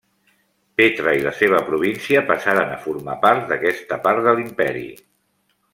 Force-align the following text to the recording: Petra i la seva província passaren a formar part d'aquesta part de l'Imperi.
Petra 0.79 1.13
i 1.17 1.21
la 1.25 1.33
seva 1.41 1.59
província 1.67 2.23
passaren 2.31 2.73
a 2.77 2.81
formar 2.89 3.19
part 3.27 3.47
d'aquesta 3.53 4.03
part 4.09 4.27
de 4.29 4.39
l'Imperi. 4.41 4.87